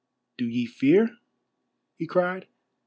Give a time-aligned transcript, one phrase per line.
[0.35, 1.15] "Do ye fear?"
[1.95, 2.47] he cried.